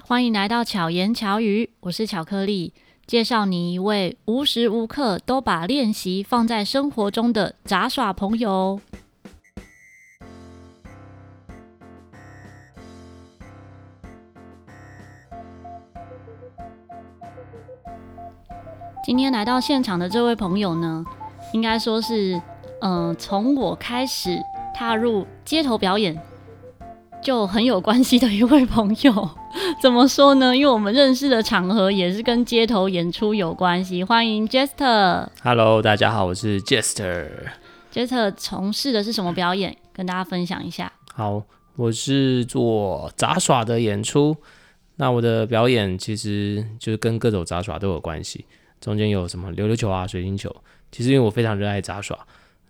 [0.00, 2.72] 欢迎来到巧言巧语，我是巧克力，
[3.06, 8.80] 介绍你一位无时无刻都把练习放在生活中的杂耍朋友。
[19.04, 21.04] 今天来到现场的这位朋友呢，
[21.52, 22.40] 应该说是，
[22.80, 24.40] 嗯、从我开始
[24.74, 26.20] 踏入街头表演
[27.20, 29.28] 就很有关系的一位朋友。
[29.80, 30.56] 怎么说呢？
[30.56, 34.02] 因为我们认识的场合也是跟街头演出有关系。
[34.02, 35.28] 欢迎 Jester。
[35.42, 37.28] Hello，大家好，我是 Jester。
[37.92, 39.76] Jester 从事的是什么表演？
[39.92, 40.90] 跟大家分享一下。
[41.12, 41.42] 好，
[41.76, 44.36] 我是做杂耍的演出。
[44.96, 48.46] 那我的表演其实就是跟各种杂耍都有关系。
[48.80, 50.54] 中间有什么溜溜球啊、水晶球，
[50.90, 52.18] 其实因为我非常热爱杂耍，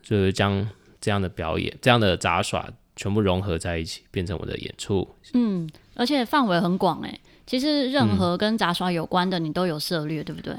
[0.02, 0.68] 就是将
[1.00, 5.08] 这样的表演、这样的杂耍全部融合在一起，变成我的演出。
[5.34, 7.20] 嗯，而且范围很广诶。
[7.46, 10.54] 其实任何跟杂耍有关的，你都有涉猎，嗯、对不对？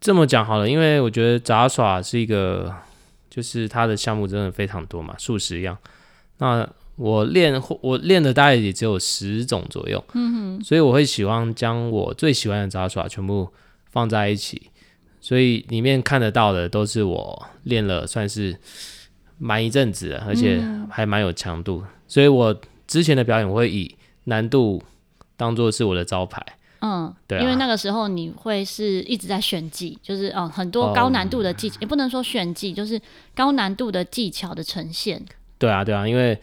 [0.00, 2.74] 这么讲好了，因为我觉得杂耍是一个，
[3.30, 5.76] 就是它的项目真的非常多嘛，数十样。
[6.38, 13.48] 那我练我练的大概也只有十种左右，嗯哼，所以我会喜欢将我最喜欢的杂耍全部。
[13.94, 14.60] 放在一起，
[15.20, 18.58] 所以里面看得到的都是我练了算是
[19.38, 21.80] 蛮一阵子的，而且还蛮有强度。
[21.80, 23.94] 嗯、所以我之前的表演我会以
[24.24, 24.82] 难度
[25.36, 26.44] 当做是我的招牌。
[26.80, 33.00] 嗯，对、啊，因为那个时候你会是一直在炫技，就是嗯很多高难度的技巧，也、嗯、不能说炫技，就是
[33.34, 35.24] 高难度的技巧的呈现。
[35.58, 36.38] 对啊，对啊，因为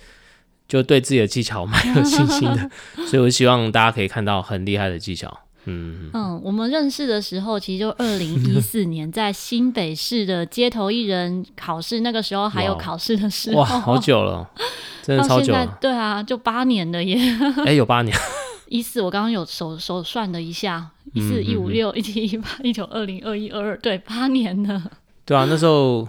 [0.68, 2.72] 就对自己的技巧蛮有信心的，
[3.06, 5.42] 所以我希望大家可以看到很厉害的技巧。
[5.66, 14.50] 嗯嗯，我们认识的时候，其实就二零一四年，在新北市的街头艺人考试，那个时候还有考试的时候，哇，好久了，
[15.03, 15.78] 真的超久了。
[15.80, 17.16] 对啊，就八年了耶。
[17.66, 18.16] 哎、欸，有八年。
[18.70, 24.81] 一四，我刚刚有手手算了一下，一四一五六一七一八一九二零二一二二，对，八年了。
[25.25, 26.08] 对啊，那时候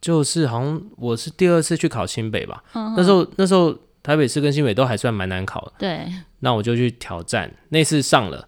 [0.00, 2.62] 就是好像我是第二次去考新北吧。
[2.74, 3.72] 嗯、那时候那时候
[4.02, 5.72] 台北市跟新北都还算蛮难考的。
[5.78, 6.12] 对。
[6.40, 8.46] 那我就去挑战，那次上了。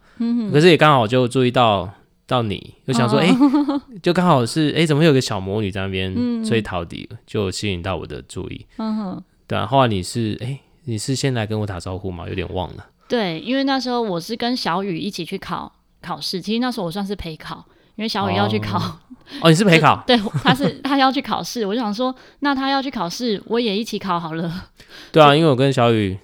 [0.53, 1.89] 可是也刚好就注意到
[2.27, 3.37] 到你，就想说，哎、欸，
[4.03, 8.67] 就刚好是，哎、欸，怎么会有个小魔女在那边吹陶笛，就吸引到我的注意。
[8.79, 9.67] 嗯哼，对啊。
[9.67, 12.29] 后来你是，哎、欸，你是先来跟我打招呼吗？
[12.29, 12.87] 有点忘了。
[13.09, 15.71] 对，因为那时候我是跟小雨一起去考
[16.03, 18.79] 考试，其实那时候我算是陪考，因为小雨要去考。
[18.79, 18.99] 哦，
[19.43, 20.03] 哦，你是陪考？
[20.07, 24.65] 对，他是他要去考试，我就想说，那他要去考试，我也一起考好了。
[25.13, 26.19] 对啊，因为我跟小雨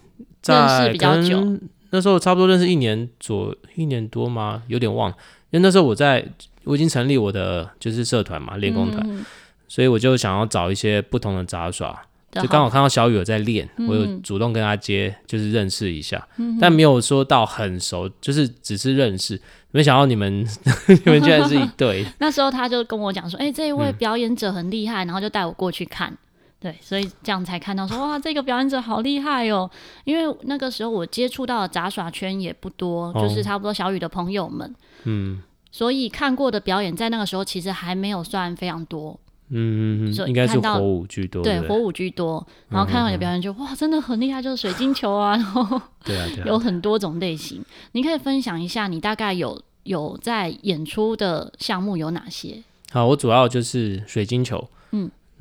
[0.44, 1.58] 认识比较久。
[1.92, 4.62] 那时候差不多认识一年左一年多吗？
[4.66, 5.16] 有点忘了，
[5.50, 6.26] 因为那时候我在
[6.64, 9.24] 我已经成立我的就是社团嘛，练功团，嗯、
[9.68, 12.02] 所以我就想要找一些不同的杂耍，
[12.32, 19.40] 就刚好看到小雨有在练，嗯、我有主动跟他接，就是认识一下，嗯、但没有说到很熟，就是只是认识。
[19.74, 20.46] 没想到你们
[21.04, 22.04] 你们居然是一对。
[22.20, 25.02] 那时候他就跟我讲说：“哎、欸，这一位表演者很厉害。
[25.02, 26.14] 嗯”然后就带我过去看。
[26.62, 29.68] 对，所以这样才看到说哇，这个表演者好厉害哦！
[30.04, 35.42] 因为那个时候我接触到的杂耍圈也不多，哦、就是差不多小雨的朋友们，嗯，
[35.72, 39.18] 所以看过的表演在那个时候其实还没有算非常多，
[39.48, 42.46] 嗯嗯嗯，应该是火舞居多，对，火舞居多。
[42.68, 47.60] 然后看到你的表演就，哇，真的很厉害，就是水晶球啊，然后 对啊，有很多种类型。
[47.90, 52.62] 你可以分享一下，你大概有有在演出的项目有哪些？
[52.92, 54.78] 好，我主要就是水晶球，嗯。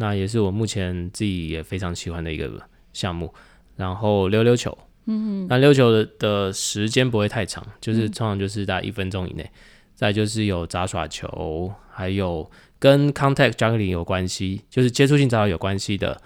[0.02, 2.52] 那也是我目前自己也非常喜欢的一个
[2.92, 3.32] 项目，
[3.76, 4.76] 然后溜溜球，
[5.06, 9.44] 嗯哼，那溜溜球的的时间不会太长，就是通常就是大概一分钟以内。
[9.44, 9.60] 嗯、
[9.94, 16.20] 再就是有杂耍球，还有跟 contact juggling 有关系，就是接触性杂耍有关系的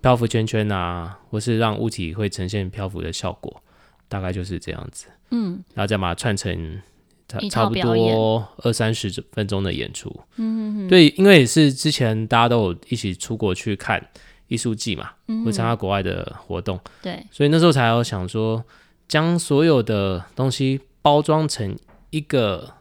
[0.00, 3.62] 漂浮圈圈啊，或是让物体会呈现漂浮的效果，
[4.08, 5.06] 大概就是这样子。
[5.30, 6.82] 嗯，然后再把它串成。
[7.28, 14.04] 差差不多二三十分钟的演出，嗯对，因为也是之前大家都有一起出国去看
[14.48, 15.12] 艺术季嘛，
[15.44, 18.62] 会参加国外的活动，对，所以那时候才有想说，
[19.08, 21.74] 将所有的东西包装成
[22.10, 22.74] 一个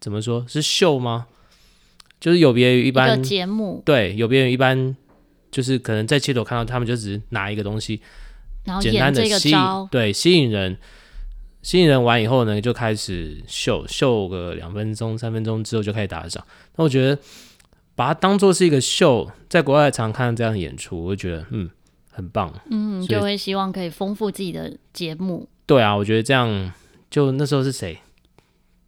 [0.00, 1.26] 怎么说是秀吗？
[2.18, 4.96] 就是有别于一般节目，对，有别于一般，
[5.50, 8.00] 就是可能在街头看到他们就只是拿一个东西，
[8.64, 9.58] 然后简单的吸引，
[9.90, 10.78] 对，吸引人。
[11.62, 16.44] 吸引人完以后呢，就开始秀秀个两分钟、三分钟之后就开始打赏。
[16.76, 17.20] 那我觉得
[17.94, 21.68] 把它当做是一个秀，在国外常看这样的演出，我就觉得嗯
[22.10, 22.52] 很棒。
[22.70, 25.48] 嗯，就会希望可以丰富自己的节目。
[25.66, 26.72] 对啊，我觉得这样
[27.10, 27.98] 就那时候是谁？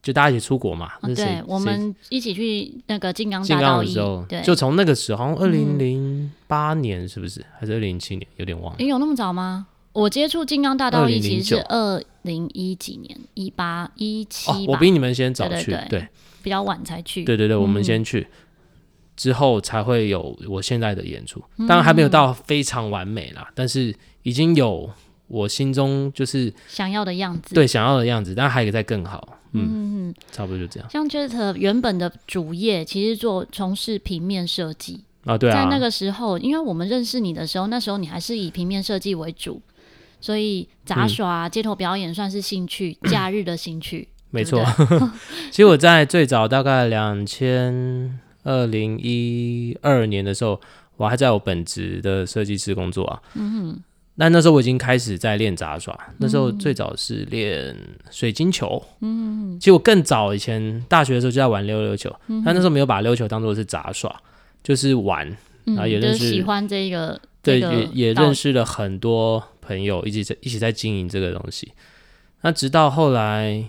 [0.02, 0.90] 就大家一起出国嘛。
[1.02, 7.38] 哦、对，我们一起去那个金刚大道的时候，对，就从那个时候，好像二零零八年是不是？
[7.40, 8.26] 嗯、还是二零零七年？
[8.36, 8.76] 有点忘了。
[8.80, 9.68] 你有那么早吗？
[9.92, 16.08] 我接触金刚大道一其实是二零一几年，一八一七，我比你们先早去，对，
[16.42, 17.24] 比较晚才去。
[17.24, 18.26] 对对对，我们先去，嗯、
[19.16, 21.42] 之后才会有我现在的演出。
[21.58, 24.88] 当然还没有到非常完美啦，嗯、但是已经有
[25.28, 27.54] 我心中就是想要的样子。
[27.54, 29.36] 对，想要的样子，但还可以再更好。
[29.52, 30.88] 嗯嗯，差不多就这样。
[30.90, 39.60] 像 Jet 原本的主业其实做从事平面设计啊，对啊，在那个时候，因为我们认识你的时候，那时候你还是以平面设计为主。
[40.22, 44.08] 所以杂耍、嗯、街头表演算是兴趣， 假日的兴趣。
[44.30, 44.64] 没错，
[45.50, 50.58] 其实我在最早大概两千二零一二年的时候，
[50.96, 53.20] 我还在我本职的设计师工作啊。
[53.34, 53.80] 嗯哼。
[54.14, 57.74] 那那时候我已经开始在练杂耍，那时候最早是练
[58.10, 58.82] 水晶球。
[59.00, 59.58] 嗯哼。
[59.58, 64.14] 其实我更早以前大学的时候就在玩溜溜球，但、嗯、那时候没有把溜球当做是杂耍，
[64.62, 65.26] 就是玩，
[65.64, 67.20] 然后也认识、喜欢这个。
[67.42, 71.72] 对，也也认识了很多朋友，一起在一起在经营这个东西。
[72.42, 73.64] 那直到后来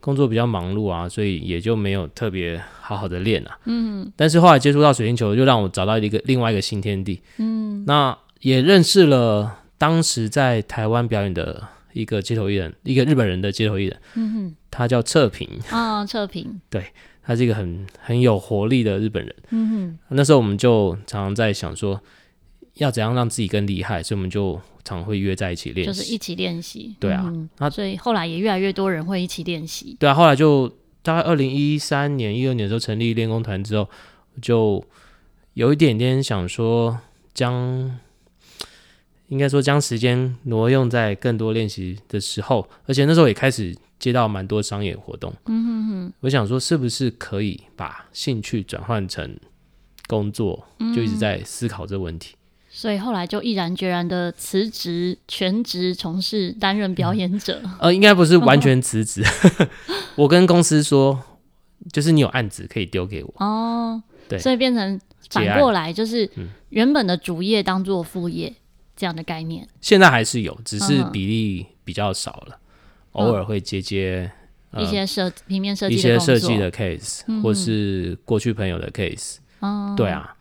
[0.00, 3.56] 工作比较忙碌啊，所以也就没有特别好好的练啊。
[3.66, 7.22] 嗯，但是后来接触到水晶球，就让我找到一个另外一个新天地。
[7.38, 11.62] 嗯，那也认识了当时在台湾表演的
[11.92, 14.00] 一个街头艺人，一个日本人的街头艺人。
[14.16, 15.48] 嗯哼，他叫测评。
[15.70, 16.60] 啊，测评。
[16.68, 16.84] 对，
[17.22, 19.34] 他是一个很很有活力的日本人。
[19.50, 22.00] 嗯哼，那时候我们就常常在想说。
[22.74, 24.02] 要怎样让自己更厉害？
[24.02, 26.96] 所以我们就常会约在一起练习，就是一起练习。
[26.98, 29.96] 对啊，嗯、那所以后来也越来越多人会一起练习。
[29.98, 30.68] 对啊，后来就
[31.02, 33.88] 大概二零一三年、一二年的时候成立练功团之后，
[34.42, 34.84] 就
[35.54, 36.98] 有一点点想说
[37.32, 37.98] 将，
[39.28, 45.32] 应该说将时间挪用在更多练习的时候，而且那时候也开始接到蛮多商业活动。
[45.46, 49.38] 嗯哼哼，我想说是不是可以把兴趣转换成
[50.08, 50.66] 工作？
[50.94, 52.34] 就一直在思考这个问题。
[52.34, 52.38] 嗯
[52.76, 57.60] 所以后来就毅然决然的辞职，全职从事担任表演者。
[57.62, 59.68] 嗯、 呃，应该不是完全辞职，哦、
[60.16, 61.22] 我跟公司说，
[61.92, 63.32] 就是你有案子可以丢给我。
[63.38, 65.00] 哦，对，所以变成
[65.30, 66.28] 反过来，就是
[66.70, 68.52] 原本的主业当做副业
[68.96, 69.68] 这样的概念。
[69.80, 72.58] 现在还是有，只是比例比较少了，
[73.12, 74.28] 嗯、偶尔会接接、
[74.78, 79.36] 一些设平面设计、一些设计的 case，、嗯、或是过去朋友的 case。
[79.60, 80.34] 哦，对啊，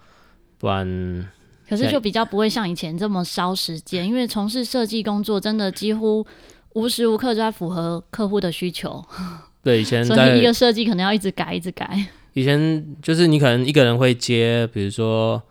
[0.58, 1.30] 不然。
[1.68, 6.26] 可是就比较不会像以前这么烧时间，因为从事设计工作真的几乎
[6.74, 9.04] 无时无刻都在符合客户的需求。
[9.64, 12.08] 对，以前 所以一个设计可能要一直改，一直改。
[12.34, 15.42] 以前就是你可能一个人会接，比如说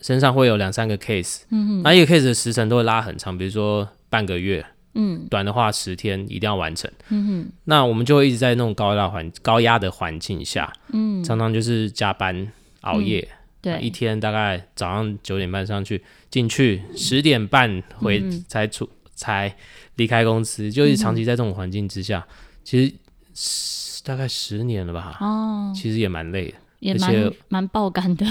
[0.00, 4.64] 身上会有两三个 case，嗯哼，那一个 case 的时程都会拉很长，比如说半个月，
[4.94, 12.50] 嗯，短的话十天一定要完成，嗯哼，那我们就会一直在那种高压环高压的环境下，嗯，常常就是加班
[12.80, 13.20] 熬夜。
[13.30, 19.56] 嗯对，一天大概早上九点半上去，进去十点半回才出、嗯、才
[19.96, 22.86] 离开公司，就是长期在这种环境之下，嗯、其
[23.34, 25.16] 实大概十年了吧。
[25.20, 28.24] 哦，其实也蛮累的，也蛮蛮爆肝的，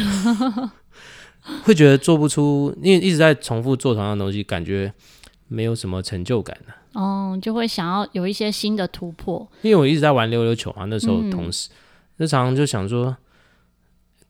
[1.65, 4.93] 会觉得做不出，因为一直在重复做同样的东西，感觉
[5.49, 6.73] 没有什么成就感的。
[7.01, 9.45] 哦，就会想要有一些新的突破。
[9.63, 11.69] 因为我一直在玩溜溜球啊，那时候同时，
[12.15, 13.17] 日、嗯、常就想说。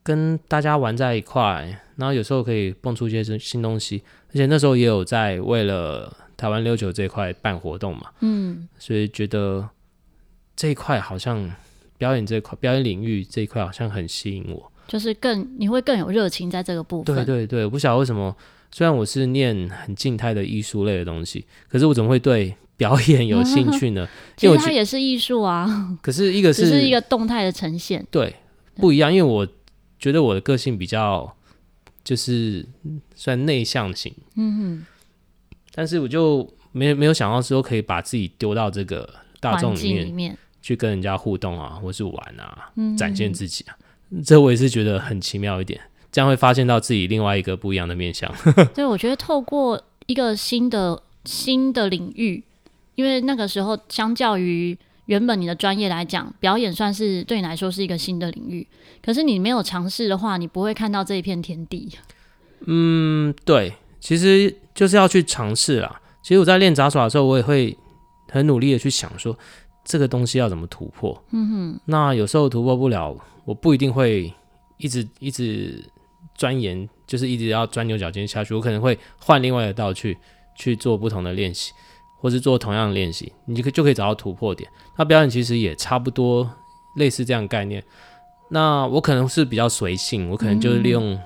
[0.05, 9.67] 跟大家玩在一块，然后有时候可以蹦出一些新东西，而且那时候也有在为了台湾溜球这一块办活动嘛，嗯，所以觉得
[10.55, 11.51] 这一块好像
[11.97, 17.15] 表演这块表演领域这一块好像很吸引我，就是更你会更有热情在这个部分。
[17.15, 18.37] 对对对，我不晓得为什么，
[18.69, 24.07] 虽然我是念很静态的艺术类的东西，可是我怎么会对表演有兴趣呢？
[24.37, 28.35] 其实它也是艺术啊， 可是一个是是一个动态的呈现，对，
[28.75, 29.47] 不一样，因为我。
[30.05, 31.35] 觉得我的个性比较
[32.03, 32.63] 就是
[33.15, 34.85] 算内向型，嗯哼，
[35.73, 43.75] 但是我就没没有想到说可以把自己丢到这个大众里面，里面去跟人家互动啊，或是玩啊，嗯、展现自己啊，
[44.23, 45.81] 这我也是觉得很奇妙一点，
[46.11, 48.31] 这样会发现到自己另外一个不一样的面相。
[48.75, 52.43] 对，我觉得透过一个新的新的领域，
[52.93, 54.77] 因为那个时候相较于。
[55.05, 58.67] 原本你的专业来讲，表演算是对你来说是一个新的领域。
[59.03, 61.89] 可是你没有尝试的话，你不会看到这一片天地。
[62.65, 66.01] 嗯，对，其实就是要去尝试啦。
[66.23, 67.77] 其实我在练杂耍的时候，我也会
[68.29, 69.37] 很努力的去想说，
[69.83, 71.23] 这个东西要怎么突破。
[71.31, 71.79] 嗯哼。
[71.85, 74.33] 那有时候突破不了，我不一定会
[74.77, 75.83] 一直一直
[76.33, 78.55] 钻研，就是一直要钻牛角尖下去。
[78.55, 80.17] 我可能会换另外一道去
[80.55, 81.71] 去做不同的练习。
[82.19, 84.69] 或是做同样的练习，你就可就可以找到突破点。
[84.97, 86.49] 那表演其实也差不多
[86.95, 87.83] 类似这样的概念。
[88.49, 91.19] 那我可能是比较随性，我可能就是利用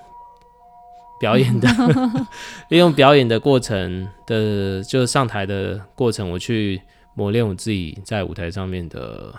[1.19, 1.67] 表演的，
[2.69, 6.81] 利用表演的过程的，就是上台的过程，我去
[7.13, 9.33] 磨练我自己在舞台上面的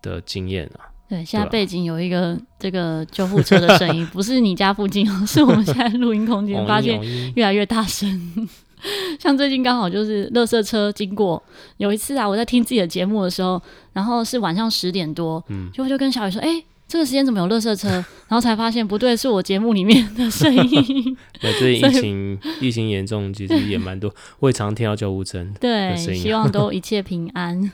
[0.00, 0.94] 的经验啊。
[1.08, 6.98] 对，现在背景有一个这个救护车的声音，不是你家附近哦，是我们现在录音空间 发现
[7.34, 8.48] 越来越大声。
[9.18, 11.42] 像最近刚好就是垃圾车经过，
[11.78, 13.60] 有一次啊，我在听自己的节目的时候，
[13.92, 17.88] 然后是晚上十点多，嗯，就就跟小雨说，哎、欸，这个时间怎么有垃圾车？
[18.28, 21.16] 然后才发现不对，是我节目里面的声音。
[21.40, 25.46] 对，最近疫情疫情严重，其实也蛮多，我也常听到救护车。
[25.60, 27.70] 对，希望都一切平安。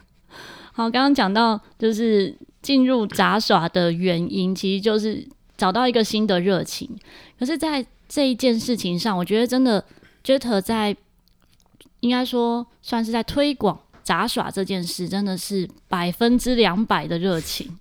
[0.72, 5.26] 好，刚刚讲到就是进入杂耍的原因，其实就是
[5.56, 6.88] 找到一个新的热情。
[7.38, 9.84] 可是，在这一件事情上，我觉得真的。
[10.24, 10.96] Jet 在
[12.00, 17.78] 应该说算是在推广杂耍这件事，真的是百分之两百的热情。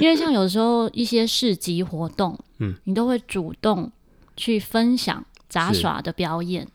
[0.00, 3.90] 因为像有时候一些市集活动，嗯，你都会主动
[4.36, 6.66] 去分享杂耍的表演。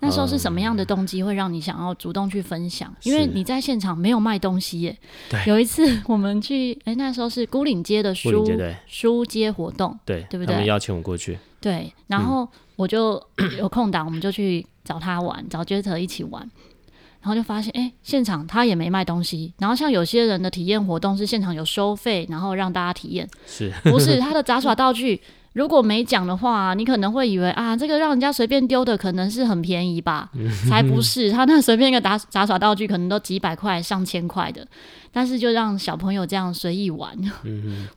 [0.00, 2.94] 那时候是什么样的动机会让你想要主动去分享？
[3.02, 4.96] 因为你在现场没有卖东西耶。
[5.28, 5.42] 对。
[5.46, 8.46] 有一次我们去，哎、欸，那时候是孤岭街的书
[8.86, 10.54] 书街活动，对，对不对？
[10.54, 11.38] 他们邀请我过去。
[11.60, 12.48] 对，然后。
[12.78, 13.20] 嗯我就
[13.58, 16.48] 有空档，我们就去找他玩，找 Jet 一起玩，
[17.20, 19.52] 然后就发现，哎、欸，现场他也没卖东西。
[19.58, 25.20] 然后像有些人的体验活动是现场有收费，然后让大家体验，是不是他的杂耍道具？
[25.54, 30.30] 如果没讲的话，你可能会以为啊，这个让人家随便丢的可能是很便宜吧？
[30.68, 34.64] 才不是，他那随便一个杂杂耍道具可能都几百块、上千块的，
[35.10, 37.12] 但是就让小朋友这样随意玩，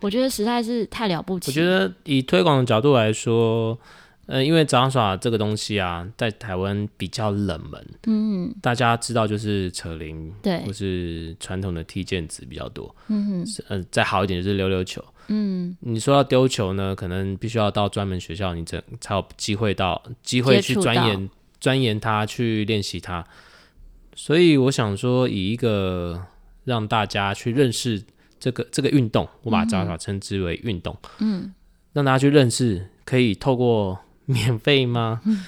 [0.01, 1.51] 我觉得实在是太了不起。
[1.51, 3.77] 我觉得以推广的角度来说。
[4.31, 13.45] 呃，因为杂耍这个东西啊，在台湾比较冷门，嗯，大家知道就是扯铃，对，或是传统的踢毽子比较多，嗯
[13.91, 23.25] 再好一点就是溜溜球，嗯，你说要丢球呢，可能必须要到专门学校，你才才有机会到机会去钻研钻研它，去练习它。
[24.15, 26.25] 所以我想说，以一个
[26.63, 28.01] 让大家去认识
[28.39, 31.53] 这个这个运动，我把杂耍称之为运动，嗯，
[31.91, 33.99] 让大家去认识，可以透过。
[34.31, 35.21] 免费吗？
[35.25, 35.45] 嗯，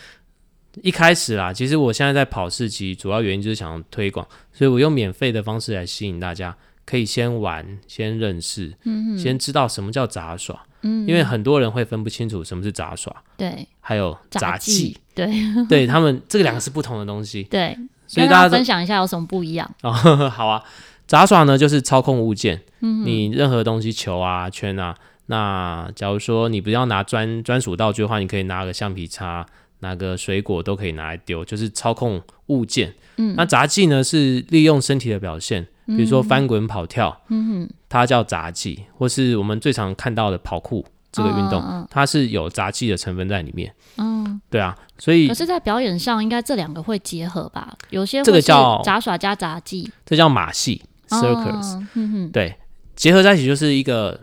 [0.81, 15.27] 一开始啦，其实我现在在跑市集，主要原因就是想要推广，所以我用免费的方式来吸引大家，可以先玩，先认识，嗯，先知道什么叫杂耍，嗯，因为很多人会分不清楚什么是杂耍，对，还有杂技，对，
[15.69, 19.69] 对他们这个两个是不同的东西， 对，所以大家分享一下有什么不一样。
[19.83, 19.91] 哦，
[20.29, 20.63] 好啊，
[21.05, 24.95] 杂耍呢就是操控物件，嗯，你任何东西，球啊，圈啊。
[25.27, 29.45] 那假如说你不要拿专专属道具的话，你可以拿个橡皮擦，
[29.79, 32.93] 拿个水果都可以拿来丢，就是操控物件。
[33.15, 43.73] 嗯，那杂技呢是利用身体的表现，比如说翻滚、跑跳，嗯哼，它叫杂技，或是我们最常看到的跑酷这个运动，哦，它是有杂技的成分在里面。
[43.97, 47.77] 嗯，对啊，所以可是，在表演上应该这两个会结合吧？
[47.91, 51.79] 有些这个叫杂耍加杂技，这叫马戏 （circus）。
[51.93, 52.57] 嗯哼，对，
[52.95, 54.19] 结合在一起就是一个。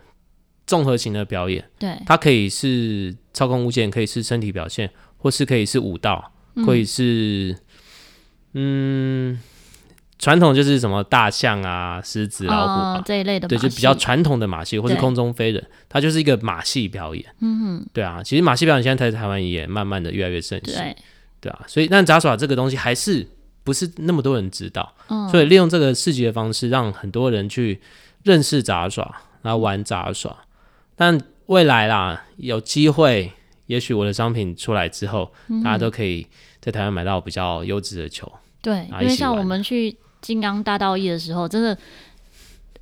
[0.71, 7.57] 综合型的表演，对，它可以是操控物件，可以是身体表现，或是可以是舞蹈，嗯、可以是，
[8.53, 9.37] 嗯，
[10.17, 17.25] 传统就是什么大象啊、狮子、老虎啊、哦、这一类的，对，就比较传统的马戏，或是空中飞人，它就是一个马戏表演。
[17.41, 17.59] 嗯。
[17.59, 20.97] 哼，对啊，其实马戏表演现在在台湾也慢慢的越来越盛行，对，
[21.41, 23.27] 对啊，所以但杂耍这个东西还是
[23.65, 27.81] 不是那么多人知道，嗯、所以利用这个市集的方式，让很多人去
[28.23, 30.37] 认识杂耍，然后玩杂耍。
[31.01, 33.33] 但未来啦，有机会，
[33.69, 36.27] 也许我的商品出来之后，嗯、大家都可以
[36.61, 38.31] 在台湾买到比较优质的球。
[38.61, 41.75] 对，因为像我们去金刚大道一的时候，真的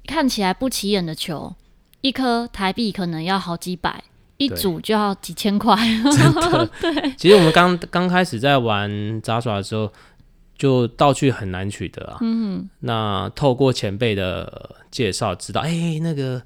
[0.05, 1.55] 看起来不起眼的球，
[2.01, 4.03] 一颗台币可能要好几百，
[4.37, 5.77] 一组就要几千块。
[6.11, 7.15] 真的， 对。
[7.17, 9.93] 其实我们刚刚开始在玩杂耍的时候，
[10.59, 12.19] 就道具很难取得啊。
[12.21, 12.71] 嗯哼。
[12.81, 16.43] 那透过前辈的介绍，知道哎、欸，那个。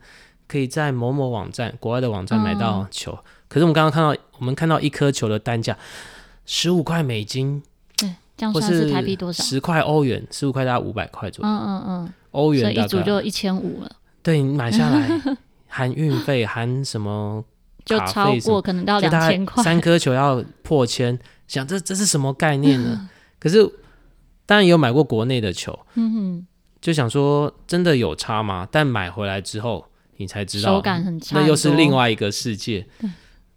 [0.52, 3.10] 可以在某某网站，国外的网站买到球。
[3.12, 5.74] 嗯、可是我们刚刚看到，我们看到一颗球的单价
[6.44, 7.62] 十五块美金，
[7.96, 9.42] 对，这样算是台币多少？
[9.42, 11.50] 十块欧元，十五块大概五百块左右。
[11.50, 13.90] 嗯嗯嗯，欧元一组就一千五了。
[14.22, 15.08] 对，你买下来
[15.68, 17.42] 含运费，含什么？
[17.86, 19.64] 就超过可能到两千块。
[19.64, 21.18] 三颗球要破千，
[21.48, 23.08] 想这这是什么概念呢？
[23.40, 23.66] 可是
[24.44, 26.46] 当然也有买过国内的球，嗯哼，
[26.82, 28.68] 就想说真的有差吗？
[28.70, 29.86] 但买回来之后。
[30.22, 32.86] 你才知道，手感很差，那又是另外一个世界。
[33.00, 33.10] 对，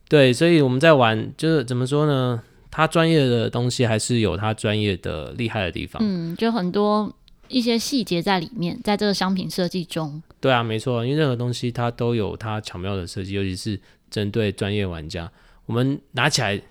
[0.09, 2.41] 对，所以我们在玩，就是怎么说呢？
[2.69, 6.01] 他专业的东西还是有他专业的厉害的地方。
[6.03, 7.09] 嗯，就很多
[7.47, 10.21] 一些细节在里面，在这个商品设计中。
[10.41, 13.79] 对啊，没错，因为任何东西它都有它巧妙的设计，尤其是
[14.11, 15.31] 针对专业玩家。
[15.65, 16.61] 我们拿起来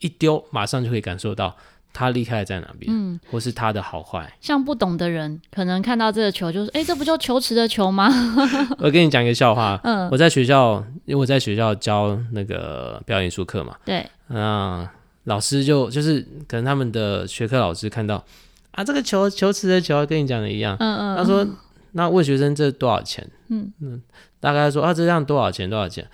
[0.00, 1.56] 一丢马上就可以感受到
[1.92, 4.32] 他厉害在哪边，嗯，或是他的好坏。
[4.40, 8.08] 像不懂的人，可能看到这个球就是，哎，这不就球池的球吗？
[8.78, 14.86] 我跟你讲一个笑话，嗯，我在学校，因为我在学校教那个表演艺术课嘛，对，嗯，
[15.24, 18.24] 老师就就是可能他们的学科老师看到
[18.72, 21.46] 啊，这个球球池的球跟你讲的一样，嗯嗯，他说。
[21.92, 23.26] 那问学生这多少钱？
[23.48, 24.00] 嗯嗯，
[24.40, 25.68] 大概说啊，这样多少钱？
[25.68, 26.06] 多少钱？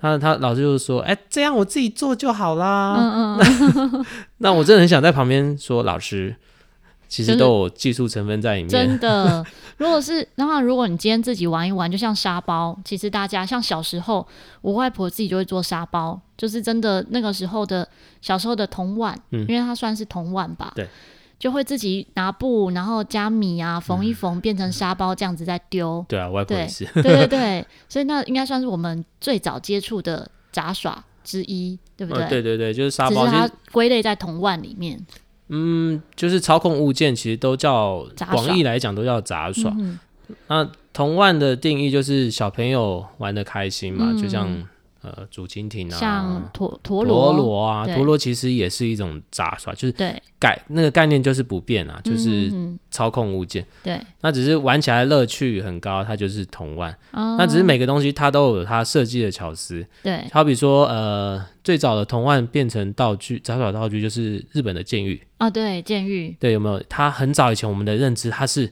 [0.00, 2.96] 他他老师就说，哎、欸，这样我自己做就好啦。
[2.98, 3.40] 嗯
[3.92, 4.06] 嗯。
[4.38, 6.34] 那我真的很想在旁边说，老师，
[7.06, 8.68] 其实都有技术成分在里面。
[8.68, 9.44] 真的，
[9.76, 14.26] 如果是，然后如果你今天自己玩一玩，就像沙包，其实大家像小时候，
[14.62, 17.86] 我外婆自己就会做沙包，就是真的那个时候的
[18.22, 20.72] 小时候的铜碗，嗯，因为它算是铜碗吧。
[20.74, 20.88] 对。
[21.40, 26.04] 就会自己拿布，然后加米啊，缝一缝，变成沙包这样子再丢。
[26.06, 26.84] 对啊，外是。
[26.96, 32.22] 对对对， 所以那应该算是我们最早接触的杂耍之一，对不对？
[32.22, 35.04] 呃、对对对，就是沙包，只是它归类在铜腕里面。
[35.48, 39.74] 嗯，就是操控物件，其实都叫广义来讲都叫杂耍。
[39.78, 39.98] 嗯、
[40.48, 44.46] 那铜腕的定义就是小朋友玩的开心嘛，嗯、就像。
[45.02, 49.92] 呃，竹蜻蜓啊，像陀陀螺，陀螺啊，陀螺其实也是一种杂耍，就是
[50.38, 52.52] 概那个概念就是不变啊，就是
[52.90, 53.64] 操控物件。
[53.82, 56.94] 对，那只是玩起来乐趣很高，它就是铜腕。
[57.12, 59.82] 那只是每个东西它都有它设计的巧思。
[60.02, 66.36] 对，好比说，呃，最早的铜腕变成道具，杂耍道具就是日本的监狱啊，对，监狱。
[66.38, 66.82] 对，有没有？
[66.90, 68.70] 它很早以前我们的认知，它是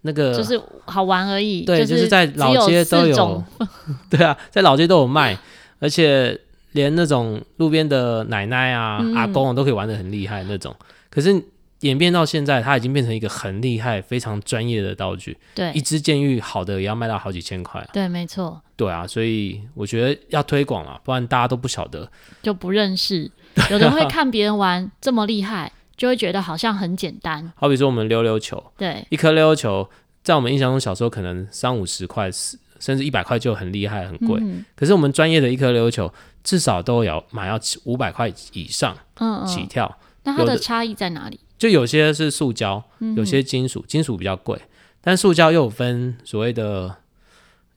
[0.00, 1.66] 那个就是好玩而已。
[1.66, 3.44] 对，就是在老街都有。
[4.08, 5.36] 对啊，在老街都有卖。
[5.78, 6.38] 而且
[6.72, 10.74] 连那种路边的奶奶啊、嗯、阿公啊都可以玩的很厉害那种，
[11.10, 11.42] 可是
[11.80, 15.36] 演变到现在，它已经变成一个很厉害、非常专业的道具。
[15.54, 17.86] 对，一支监狱好的也要卖到好几千块。
[17.92, 18.60] 对，没错。
[18.76, 22.10] 对啊，所以我觉得要推广了，不然大家都不晓得，
[22.42, 23.30] 就不认识。
[23.70, 27.52] 有人会看别人玩这么厉害，就会觉得好像很简单。
[27.56, 29.88] 好比说我们溜溜球，对，一颗溜溜球，
[30.22, 32.58] 在我们印象中，小时候可能三五十块是。
[32.80, 34.40] 甚至一百块就很厉害，很贵。
[34.42, 36.12] 嗯、可是我们专业的一颗溜溜球，
[36.44, 39.98] 至少都要买要五百块以上，嗯，起跳。
[40.24, 41.38] 那它的差异在哪里？
[41.56, 42.82] 就有些是塑胶，
[43.16, 44.60] 有些金属，金属比较贵。
[45.00, 46.96] 但塑胶又有分所谓的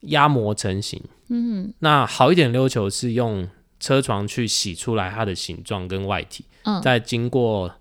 [0.01, 1.01] 压模成型。
[1.27, 3.47] 嗯，那好一点溜球是用
[3.79, 7.71] 车床去洗出来它的形状跟外体，嗯，再经过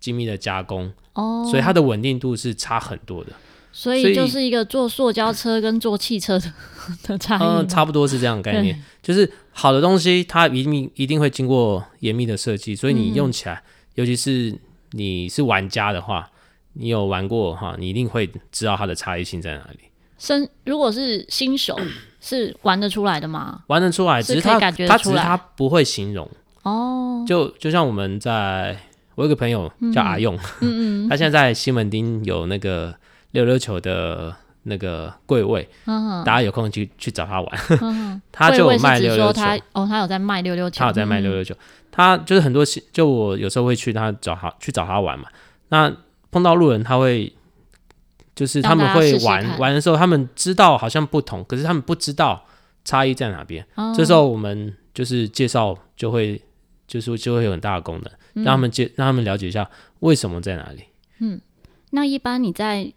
[0.00, 3.32] 精密的加工，哦，所以它的稳定度是差很多的。
[3.78, 6.50] 所以就是一个坐塑胶车跟坐汽车的
[7.06, 7.42] 的差异。
[7.42, 8.82] 嗯，差不多是这样的概念。
[9.02, 13.62] 就是好的东西，它一定一定会经过严密的设计，所以你用起来，嗯、
[13.96, 14.58] 尤其是
[14.92, 16.26] 你是玩家的话，
[16.72, 19.80] 你有玩过哈，你一定会知道它的差异性在哪里。
[20.18, 21.78] 生如果是新手，
[22.18, 23.60] 是玩得出来的吗？
[23.66, 26.26] 玩得出来，只是他感觉他只是他不会形容
[26.62, 27.22] 哦。
[27.28, 28.74] 就就像我们在，
[29.16, 32.94] 我有个朋友叫阿用，嗯嗯， 他现在在西门町有那个。
[33.36, 37.60] 溜溜球的那个柜位，嗯、大家有空去去找他玩。
[37.82, 41.54] 嗯、 他就有卖溜溜球，哦，他有在卖溜溜球，他有在卖溜溜球。
[41.54, 41.58] 嗯、
[41.92, 45.28] 他就是很多，就我有时候会去他找他去找他玩嘛。
[45.68, 45.94] 那
[46.30, 47.32] 碰到路人，他会
[48.34, 52.44] 就是他们会玩玩的时候，他们知道好像不同，可是他们不知道
[52.84, 53.64] 差异在哪边。
[53.76, 56.40] 嗯、这时候我们就是介绍，就会
[56.88, 59.70] 就是就会有很大的功能，嗯、让他们介让他们了解一下
[60.00, 60.84] 为什么在哪里。
[61.20, 61.40] 嗯，
[61.90, 62.92] 那一般你在。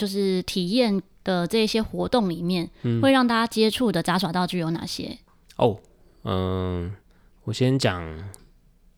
[0.00, 5.18] 就是体验的这些活动里面，嗯、会让大家接触的杂耍道具有哪些？
[5.56, 5.78] 哦，
[6.24, 6.90] 嗯，
[7.44, 8.02] 我先讲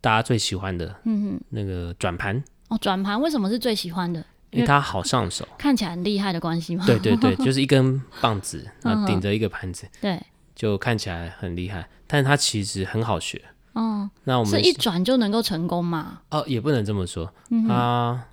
[0.00, 2.40] 大家最喜欢的，嗯哼，那个转盘。
[2.68, 4.24] 哦，转盘为什么是最喜欢的？
[4.52, 6.84] 因为它好上手，看起来很厉害的关系吗？
[6.86, 10.22] 对对对， 就是一根棒子，然后顶着一个盘子，对，
[10.54, 11.88] 就看起来很厉害。
[12.06, 13.42] 但是它其实很好学。
[13.72, 16.20] 哦，那我们是一转就能够成功吗？
[16.30, 17.32] 哦，也不能这么说。
[17.50, 18.24] 嗯，它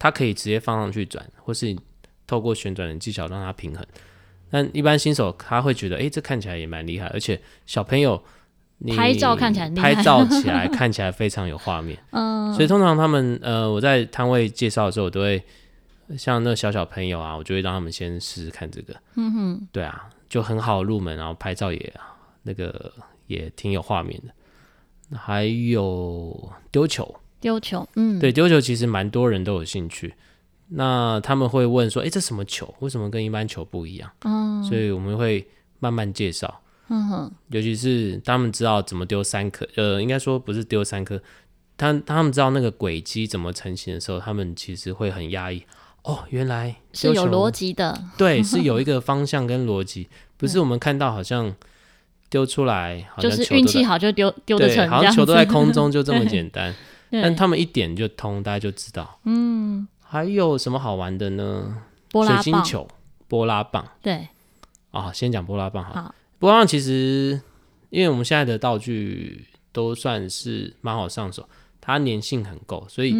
[0.00, 1.76] 它可以直接放上去转，或是。
[2.28, 3.84] 透过旋转的技巧让它平衡，
[4.50, 8.22] 但一般新手他会觉得，哎、欸，这看起来也蛮厉害，而且小朋友
[8.78, 15.42] 你拍照看起来拍照起来看起来非常有画面， 嗯，所以通常他们呃，我在摊位介绍的时候，我都会
[16.16, 21.92] 像那小小朋友啊，我就会让他们先试试看这个，嗯哼，对啊，就很好入门，然后拍照也
[22.42, 22.92] 那个
[23.26, 30.14] 也挺有画面的，还有丢球，丢球，嗯，对，丢球其实蛮多人都有兴趣。
[30.70, 32.72] 那他们会问说：“哎，这什么球？
[32.80, 35.46] 为什么跟一般球不一样？”嗯，所以我们会
[35.78, 36.60] 慢慢介绍。
[36.88, 41.20] 嗯哼，尤其是他们知道怎么丢三颗，呃，应该说不是丢三颗，
[41.76, 45.62] 他他们知道那个轨迹怎么成型的时候，他们其实会很压抑。
[46.02, 47.98] 哦，原来是有逻辑的。
[48.16, 51.54] 对，是有一个方向跟逻辑，不是我们看到好像
[52.30, 56.74] 丢出来，好像就是运气好就丢丢得成，好像球都在空中就这么简单。
[57.10, 59.18] 但他们一点就通，大家就知道。
[59.24, 61.82] 嗯，还有什么好玩的呢？
[62.10, 62.88] 波拉水晶球、
[63.28, 63.86] 波拉棒。
[64.00, 64.26] 对，
[64.90, 65.92] 啊，先讲波拉棒好。
[65.92, 67.38] 好，波拉棒其实，
[67.90, 71.46] 因为我们现在的道具都算是蛮好上手，
[71.78, 73.14] 它粘性很够，所以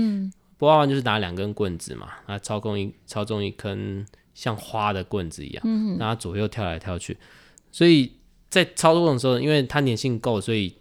[0.56, 7.14] 波拉棒就是拿两根棍子嘛，它操控一操纵一根像花的棍子一样，嗯，然后左右跳来跳去，
[7.70, 8.10] 所以
[8.48, 10.74] 在操作的时候，因为它粘性够，所以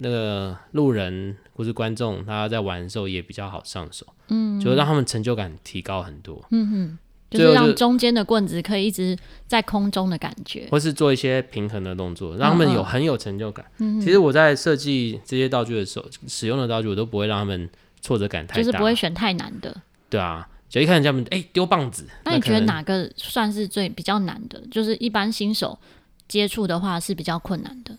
[0.00, 1.36] 那个路人。
[1.54, 6.98] 或是观众，他在玩的时候也比较好上手，嗯，就让他们成就感提高很多，嗯哼，
[7.30, 13.64] 就是让中间的棍子可以一直在空中的感觉，或是做一些平衡的动作，让他们有很有成就感。
[13.78, 17.68] 嗯，其实我在设计这些道具的时候，使用的道具我都不会让他们
[18.00, 19.76] 挫折感太大，就是不会选太难的。
[20.08, 24.60] 对啊，就一看人家们哎丢棒子，那你觉得哪个算是最比较难的？
[24.70, 25.78] 就是一般新手
[26.26, 27.96] 接触的话是比较困难的。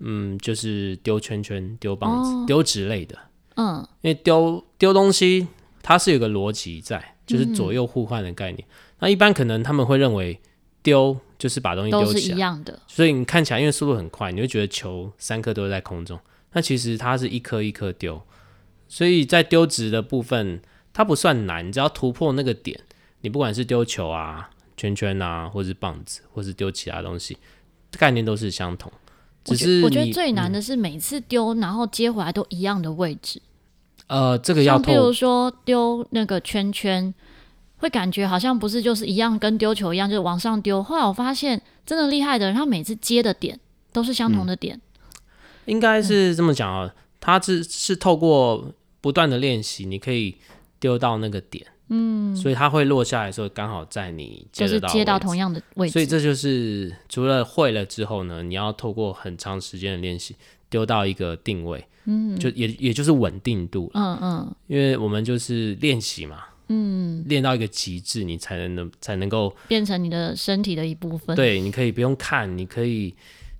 [0.00, 3.16] 嗯，就是丢圈圈、丢棒子、丢纸、哦、类的。
[3.56, 5.46] 嗯，因为丢丢东西，
[5.82, 8.66] 它是有个逻辑在，就是左右互换的概念。
[8.66, 10.40] 嗯、那一般可能他们会认为
[10.82, 12.80] 丢就是把东西丢起来，一样的。
[12.86, 16.18] 所以你看起来因为速度很快，你会觉得球三颗都在空中。
[16.52, 18.20] 那其实它是一颗一颗丢。
[18.88, 20.60] 所以在丢纸的部分，
[20.92, 22.80] 它不算难，你只要突破那个点，
[23.20, 27.36] 你不管是丢球啊、圈圈啊，或是棒子，或是丢其他东西，
[27.92, 28.90] 概念都是相同。
[29.44, 33.40] 只是我觉得最难的是每次丢，然后接回来都一样的位置。
[34.06, 37.14] 呃，这个要，比如说丢那个圈圈，
[37.78, 40.82] 会感觉好像不是就是一样，跟丢球一样，就是往上丢。
[40.82, 43.58] 后来我发现，真的厉害的人，他每次接的点
[43.92, 44.76] 都是相同的点。
[44.76, 44.80] 嗯、
[45.66, 50.36] 应该是这么讲啊，他是是透过不断的练习，你可以
[50.78, 51.64] 丢到那个点。
[51.92, 55.92] 嗯，所以它会落下来的时候，刚好在你接得到就是接到同样的位置。
[55.92, 60.36] 所以这就是除了会了之后呢，你要透过很长时间的练习，
[60.68, 71.34] 丢到一个定位，嗯，就也也就是稳定度，嗯嗯，因为我们就是练习嘛，嗯，练到一个极致，你才能才能够变成你的身体的一部分。
[71.34, 73.12] 对，你可以不用看，你可以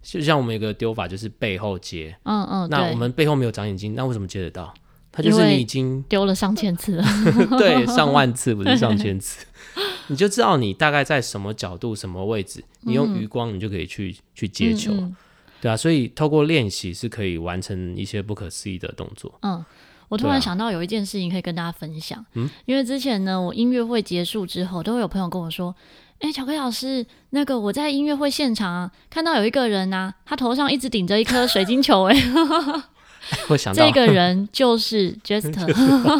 [0.03, 4.73] 就像我们有个丢法，就是背后接，嗯嗯，那我们背后没有长眼睛，那为什么接得到？
[5.13, 7.05] 它就是你已经丢了上千次了，
[7.59, 9.45] 对，上万次不是上千次，
[10.07, 15.17] 你就知道你大概在什么角度、什么位置，你用余光你就可以去、嗯、去接球，嗯嗯
[15.61, 19.37] 对啊，所以透过练习是可以完成一些不可思议的动作。
[19.43, 19.63] 嗯，
[20.09, 25.75] 我突然想到有一件事情可以跟大家分享，嗯，因为之前呢，我音乐会结束之后，都会有朋友跟我说，
[26.21, 32.83] 哎、欸，巧克力老师，那个我在音乐会现场啊，看到有一个人啊，他头上一直顶着一颗水晶球、欸，哎。
[33.49, 35.67] 会想到这个人就是 Jester，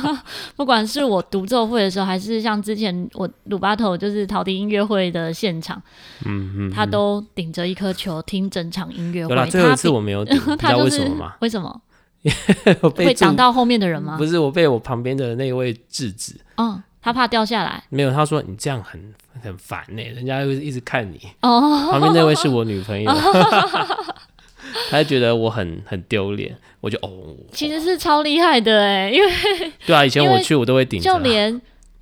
[0.57, 5.81] 不管是我独奏会的时候，还是像之前我鲁巴头就是陶笛音乐会的现场，
[6.25, 9.51] 嗯嗯，他都顶着一颗球听整场音乐会。
[9.51, 11.35] 最后一次我没有顶，你知道为什么吗？
[11.41, 11.81] 为什么？
[12.95, 14.17] 被会挡到后面的人吗？
[14.19, 16.35] 不是，我被我旁边的那位制止。
[16.59, 17.83] 嗯，他怕掉下来。
[17.89, 21.19] 没有，他说你这样很很烦呢，人家会一直看你。
[21.41, 23.11] 哦，旁边那位是我女朋友。
[24.91, 29.31] 他就觉得我很很丢脸，我就哦，其实是超厉害的哎，因为
[29.87, 31.61] 对啊，以前我去我都会顶，就连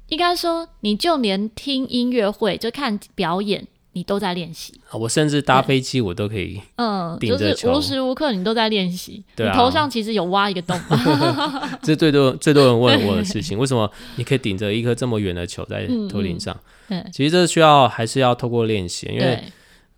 [0.08, 4.80] 应该说，你就连听音乐会就看表演，你都在练习。
[4.92, 9.22] 我甚至搭飞机我都可以，嗯，就是无时无刻你都在练习。
[9.36, 10.80] 对啊，你头上其实有挖一个洞。
[11.82, 16.56] 这最多最多人问我的事情，为什么你可以顶着一颗这么远的球在头顶上？
[16.88, 19.42] 对，其实这需要还是要透过练习，因为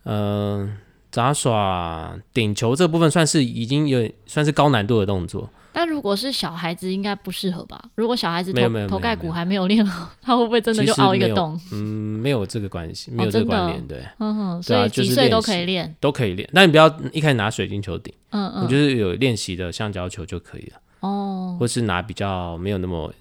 [0.04, 0.76] 嗯。
[1.10, 7.82] 杂耍顶球这部分算是已经有算是高难度的动作，但如果是小孩子应该不适合吧？
[7.96, 11.60] 如果小孩子头头盖骨还没有练好， 他会不会真的就凹一个洞？
[11.72, 16.48] 嗯，没有这个关系，没有这个关联，对，嗯哼，所以几岁都可以练，都可以练。
[16.52, 23.12] 但你不要一开始拿水晶球顶，嗯嗯，我觉得有练习的橡胶球就可以了，哦，或是拿比较没有那么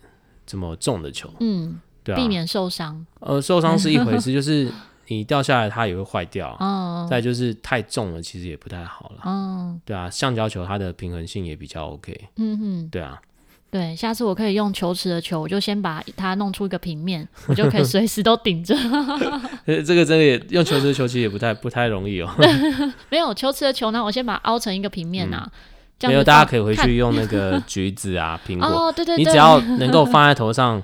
[0.46, 3.06] 这么重的球，嗯，对啊，避免受伤。
[3.20, 4.72] 呃，受伤是一回事，就是。
[5.18, 6.56] 你掉下来，它也会坏掉。
[6.60, 7.08] 哦。
[7.10, 9.22] 再就是太重了，其实也不太好了。
[9.24, 9.76] 哦。
[9.86, 12.30] 对啊，橡胶球它的平衡性也比较 OK。
[12.38, 12.90] 嗯哼。
[12.90, 13.20] 对啊。
[13.72, 18.76] 对，下次我可以用球池的球，我就先把它弄出一个平面，我就可以随时都顶着。
[19.86, 22.30] 这个真的也用球池的球其实也不太不太容易哦。
[23.12, 25.48] 没有球池的球呢，我先把它凹成一个平面啊。
[26.02, 28.66] 没有，大家可以回去用那 个橘子啊、苹果。
[28.66, 29.24] 哦，对对对。
[29.24, 30.82] 你只要能够放在头上。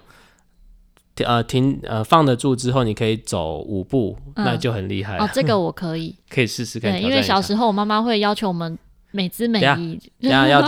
[1.23, 5.30] 呃，停，呃，放得住之后，你可以走五步，嗯、那就很厉害哦。
[5.34, 6.91] 这个我可以， 可以试试看。
[6.91, 8.78] 对，因为小时候我妈妈会要求我们
[9.12, 10.62] 每姿每仪，等下 要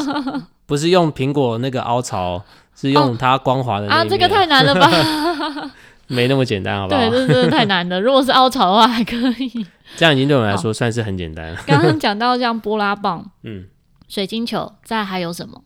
[0.65, 2.43] 不是用苹果那个凹槽，
[2.75, 5.71] 是用它光滑的啊，这个太难了吧？
[6.07, 7.01] 没那么简单，好不好？
[7.01, 7.99] 对，这真的太难了。
[7.99, 9.65] 如果是凹槽的话，还可以。
[9.97, 11.59] 这样已经对我们来说算是很简单了。
[11.65, 13.65] 刚刚讲到像波拉棒，嗯，
[14.07, 15.61] 水晶球，再还有什么？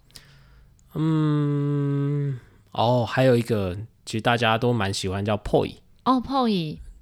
[0.95, 2.39] 嗯，
[2.71, 3.77] 哦，还有一个，
[4.11, 5.73] 其实大家都蛮喜欢叫 poi。
[6.03, 6.49] 哦，poi，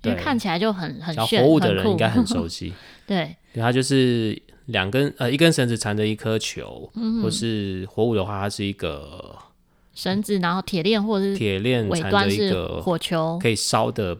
[0.03, 2.71] 因为看起来就很很炫，活物的人应该很熟悉。
[3.07, 9.35] 对，它就是两根呃一根绳子缠着一颗球，嗯，或是活物的话，它是一个
[9.95, 14.15] 绳子，然后铁链或者是铁链尾端是火球，可以烧的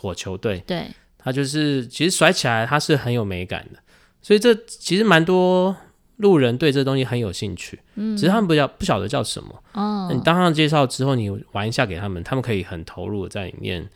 [0.00, 0.34] 火球。
[0.38, 0.86] 对，对，
[1.18, 3.78] 它就是其实甩起来它是很有美感的，
[4.22, 5.76] 所以这其实蛮多。
[6.22, 9.62] 路人对这东西很有兴趣，嗯，只是他们不晓不晓得叫什么。
[9.72, 13.90] 哦，你当上介绍之后，你玩一下给他们，他们可以很投入在里面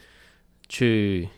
[0.69, 1.29] 去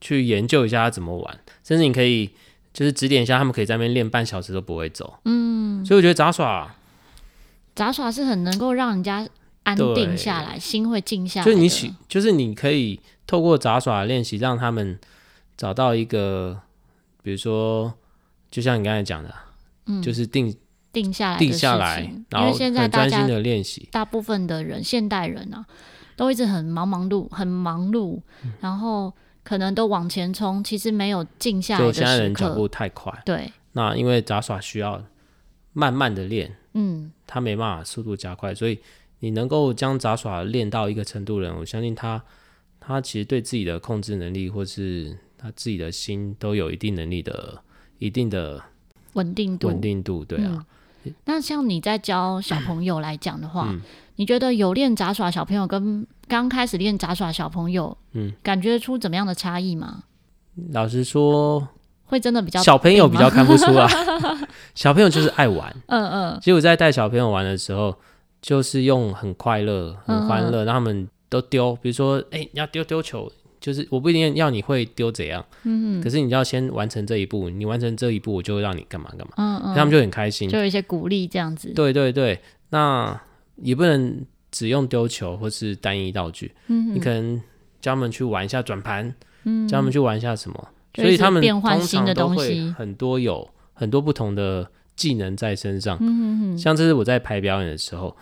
[0.00, 2.32] 去研究一下他怎么玩，甚至你可以
[2.74, 5.20] 就是指点一下，他们可以在那边练半小时都不会走。
[5.24, 6.74] 嗯，所以我觉得杂耍
[7.76, 9.24] 杂耍是很能够让人家
[9.62, 11.46] 安定下来，心会静下来。
[11.46, 14.98] 就是你喜就是你可以透过杂耍练习，让他们
[15.56, 16.62] 找到一个，
[17.22, 17.94] 比如说，
[18.50, 19.32] 就像你刚才讲的。
[19.86, 20.54] 嗯，就是定
[20.92, 23.88] 定下来，定下来，然后很专心的练习。
[23.90, 25.64] 大部分的人，现代人啊，
[26.16, 32.06] 都一直很忙忙碌，很忙碌，嗯、然后可能都往前冲，其实没有静下来的时刻。
[32.06, 33.50] 就现在人脚步太快，对。
[33.72, 35.02] 那因为杂耍需要
[35.72, 38.78] 慢慢的练，嗯，他没办法速度加快，所以
[39.20, 42.22] 你能够将杂耍练到一个程度的人，我相信他，
[42.78, 47.62] 他其实对自己的控制能力，或是他自己的心，都有一定能力的，
[47.98, 48.62] 一定的。
[49.14, 50.64] 稳定度，稳定度，对啊、
[51.04, 51.14] 嗯。
[51.24, 53.80] 那像你在教小朋友来讲的话，嗯、
[54.16, 60.04] 你觉得有练杂耍小朋友跟刚开始练杂耍小朋友，嗯，感觉出怎么样的差异吗？
[60.70, 61.66] 老实说，
[62.04, 63.88] 会真的比较小朋友比较看不出来，
[64.74, 66.38] 小朋友就是爱玩，嗯嗯。
[66.40, 67.94] 其实我在带小朋友玩的时候，
[68.40, 73.30] 就是用很快乐、很欢乐，让他们都丢，比如说，哎、欸，你要丢丢球。
[73.62, 81.72] 就是我不一定要你会丢怎样，嗯，可是你要先完成这一步，你完成这一步，我就会让你干嘛干嘛，嗯嗯，他们就很开心，就有一些鼓励这样子。
[81.72, 83.18] 对对对，那
[83.62, 87.40] 也不能只用丢球或是单一道具，嗯，你可能
[87.80, 98.16] 教他们去玩一下转盘，嗯，教他们去玩一下什么，所以他们通常都会很多有很多不同的技能在身上，嗯哼哼，像这是我在排表演的时候，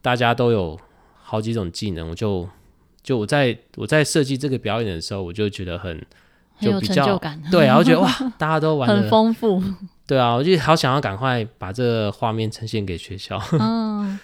[0.00, 0.78] 大家都有
[1.18, 2.48] 好几种技能，我就。
[3.02, 5.98] 就我在我在设计这个表演的时候，我就觉得很
[6.60, 9.62] 就比较很有成就感，对，然后觉得哇， 大家都玩得很丰富，
[10.06, 13.40] 对啊，我就好想要赶快把这个画面呈现给学校。
[13.58, 14.18] 嗯，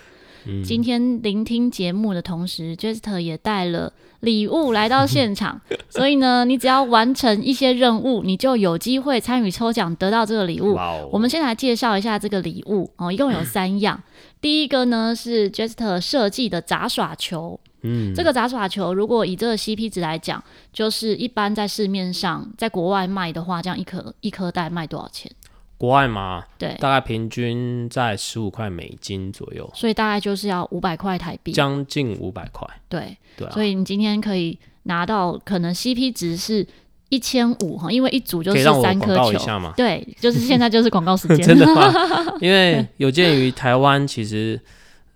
[0.45, 5.59] 嗯，今天聆听节目的同时，Jester 也带了礼物来到现场，
[5.89, 10.75] 所以呢，你只要完成一些任务，你就有机会参与抽奖，得到这个礼物。
[10.75, 14.03] Wow 我们先来介绍一下这个礼物哦，一共有三样。
[14.41, 17.59] 第一个呢是 Jester 设计的杂耍球。
[17.87, 25.31] 嗯，这个杂耍球如果以这个 CP 值来讲，就是一般在市面上，在国外卖的话，这样一颗一颗袋卖多少钱？
[25.79, 26.43] 国外吗？
[26.59, 32.67] 对，大概平均在十五块美金左右，所以大概就是要五百块台币，将近五百块。
[32.89, 36.67] 对对，所以你今天可以拿到，可能 CP 值是
[37.11, 39.73] 一千五哈，因为一组就是三颗球。
[39.77, 41.93] 对，就是现在就是广告时间， 真的吗？
[42.41, 44.59] 因为有鉴于台湾其实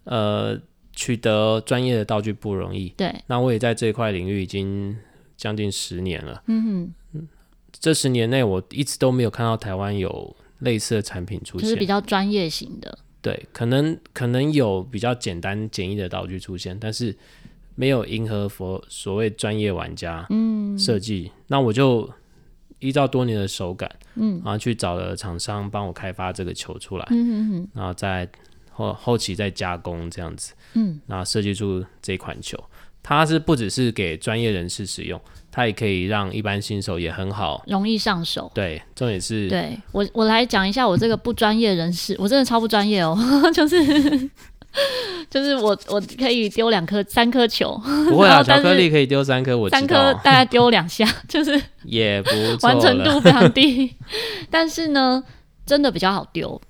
[0.04, 0.60] 呃。
[1.00, 3.10] 取得专业的道具不容易，对。
[3.26, 4.94] 那我也在这一块领域已经
[5.34, 7.28] 将近十年了，嗯哼。
[7.72, 12.98] 这十年内我一直都没有看到台湾有类似的产品出现，就是比较专业型的。
[13.22, 17.16] 对，可能可能有比较简单简易的道具出现，但是
[17.76, 21.32] 没有迎合佛所谓专业玩家嗯设计。
[21.34, 22.06] 嗯、那我就
[22.80, 28.28] 依照多年的手感，嗯，然后去找了厂商帮我开发这个球出来，嗯哼哼，然后再。
[28.80, 32.58] 后后期再加工这样子，嗯，然后设计出这款球，
[33.02, 38.50] 它是不只是给专业人士使用，它也可以让一般新手也很好，容易上手。
[38.54, 43.16] 对，重点是，对我我来讲一下我这个不专业人士，我真的超不专业哦，
[43.52, 44.30] 就是
[45.28, 47.76] 就是我我可以丢两颗三颗球，
[48.08, 52.30] 不会啊，巧克力可以丢三颗，我三颗大概丢两下， 就是也不
[52.66, 53.94] 完成度非常低，
[54.48, 55.22] 但是呢，
[55.66, 56.60] 真的比较好丢。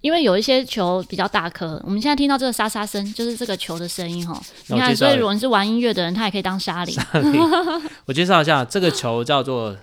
[0.00, 4.40] 因为有一些球比较大颗，我们现在听到这个沙沙声，就是这个球的声音哈。
[4.68, 6.96] 你看，所以如果你是玩音乐的人，他也可以当沙 铃。
[8.06, 9.76] 我介绍一下，这个球叫做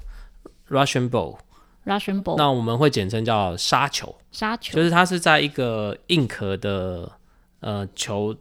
[0.69, 1.38] Russian ball。
[1.86, 2.38] Russian ball。
[2.38, 4.15] 那我们会简称叫沙球。
[4.32, 7.12] 沙球就是它是在一个硬壳的
[7.60, 8.36] 呃球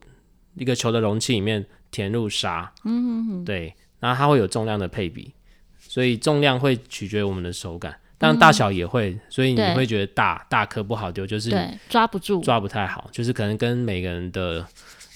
[0.54, 2.72] 一个球的容器里面填入沙。
[2.84, 3.44] 嗯哼哼。
[3.44, 5.32] 对，然后它会有重量的配比，
[5.80, 7.96] 所以重量会取决于我们的手感。
[8.16, 11.50] 但大小也会，所以你会觉得大大颗不好丢，就是
[11.88, 14.64] 抓不住，抓不太好，就是可能跟每个人的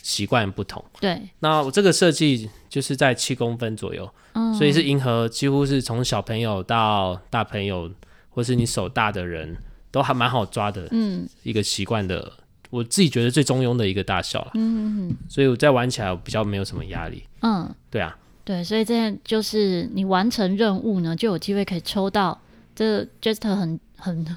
[0.03, 0.85] 习惯不同。
[1.01, 7.91] 对，那我这个设计就是在七公分左右，嗯，所以是迎合几乎是从小朋友到大朋友，
[8.31, 9.57] 或是你手大的人
[9.91, 12.33] 都还蛮好抓的，嗯，一个习惯的，
[12.71, 22.39] 我自己觉得最中庸的一个大小了，嗯，所以我在玩起来我比较没有什么压力，嗯，对啊，对，所以这样就是你完成任务呢，就有机会可以抽到
[22.79, 24.37] 这 Jester 很很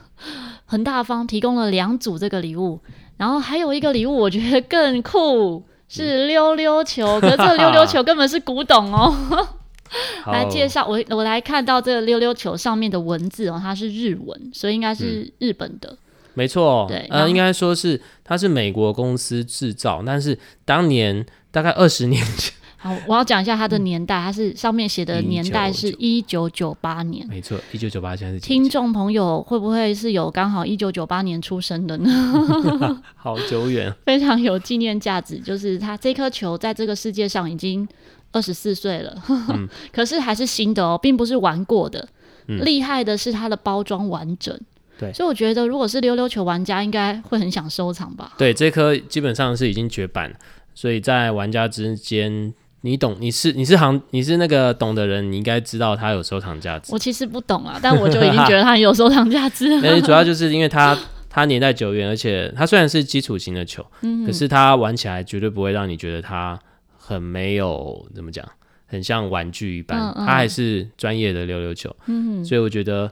[0.65, 2.79] 很大方提供了两组这个礼物。
[3.17, 7.05] 然后还有一个礼物，我觉得更酷，是溜溜球。
[7.19, 9.15] 嗯、可是这个溜溜球根本是古董哦。
[10.25, 15.89] 来介绍我，我来看到这个溜溜球上面的文字哦，它是日文，所以应该是日本的。
[15.91, 15.97] 嗯、
[16.33, 22.51] 没错，对，呃，应该说是它是美国公司制造，但是当年大概二十年前。
[22.83, 28.39] 好，我要讲一下它的年代，它是上面写的年代是一九九八年，没错，一九九八现在是。
[28.39, 32.99] 听众朋友会不会是有刚好一九九八年出生的呢？
[33.15, 35.37] 好久远， 非常有纪念价值。
[35.37, 37.87] 就是它这颗球在这个世界上已经
[38.31, 42.09] 二十四岁了，嗯、 可是还是新的哦，并不是玩过的。
[42.47, 44.59] 厉、嗯、害的是它的包装完整，
[44.97, 48.33] 对，所以我觉得如果是溜溜球玩家，应该会很想收藏吧。
[48.39, 50.35] 对，这颗基本上是已经绝版，
[50.73, 52.51] 所以在玩家之间。
[52.81, 56.91] 你懂，你是你是行，你是那个懂的人，你应该知道它有收藏价值。
[56.91, 59.67] 我其实不懂啊，但我就已经觉得它有收藏价值。
[59.77, 60.97] 因为主要就是因为它
[61.29, 66.59] 它年代久远，而且它虽然是基础型的球，嗯、可是它玩起来绝对不会让你觉得它
[66.97, 68.43] 很没有怎么讲。
[68.87, 73.09] 很像玩具一般，嗯嗯、它还是专业的溜溜球，嗯、所以我觉得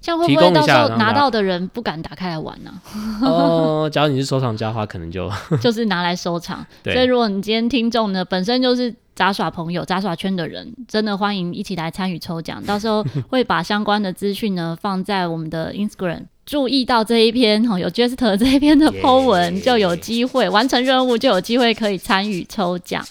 [0.00, 3.20] 这样会不会到时候拿到的人不敢打开来玩呢、啊？
[3.20, 6.64] 哦、呃，假如你是收藏家的话，可能就 就是拿来收藏。
[6.82, 12.62] 所以如果你今天听众呢本身就是杂耍朋友、杂耍圈的人，真的欢迎一起来参与抽奖。
[12.64, 23.04] 到时候 会把相关的资讯呢放在我们的 Instagram，注意到这一篇哦有 Jester 这一篇的 po 文就有机会完成任务，就有机会可以参与抽奖。